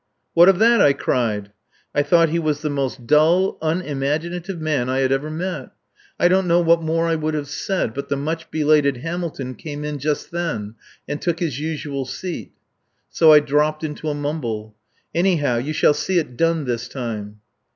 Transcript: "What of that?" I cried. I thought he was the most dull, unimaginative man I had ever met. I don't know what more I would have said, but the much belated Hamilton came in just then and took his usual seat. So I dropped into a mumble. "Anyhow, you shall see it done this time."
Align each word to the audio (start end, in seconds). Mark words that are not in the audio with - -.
"What 0.33 0.49
of 0.49 0.57
that?" 0.57 0.81
I 0.81 0.93
cried. 0.93 1.51
I 1.93 2.01
thought 2.01 2.29
he 2.29 2.39
was 2.39 2.63
the 2.63 2.71
most 2.71 3.05
dull, 3.05 3.59
unimaginative 3.61 4.59
man 4.59 4.89
I 4.89 4.97
had 4.97 5.11
ever 5.11 5.29
met. 5.29 5.73
I 6.19 6.27
don't 6.27 6.47
know 6.47 6.59
what 6.59 6.81
more 6.81 7.05
I 7.07 7.13
would 7.13 7.35
have 7.35 7.47
said, 7.47 7.93
but 7.93 8.09
the 8.09 8.15
much 8.17 8.49
belated 8.49 8.97
Hamilton 8.97 9.53
came 9.53 9.85
in 9.85 9.99
just 9.99 10.31
then 10.31 10.73
and 11.07 11.21
took 11.21 11.39
his 11.39 11.59
usual 11.59 12.05
seat. 12.07 12.51
So 13.11 13.31
I 13.31 13.41
dropped 13.41 13.83
into 13.83 14.09
a 14.09 14.15
mumble. 14.15 14.75
"Anyhow, 15.13 15.57
you 15.59 15.71
shall 15.71 15.93
see 15.93 16.17
it 16.17 16.35
done 16.35 16.65
this 16.65 16.87
time." 16.87 17.39